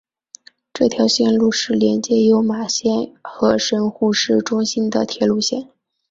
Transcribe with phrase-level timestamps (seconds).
[0.73, 5.69] 这条线路是连接有马线和神户市中心的铁路线。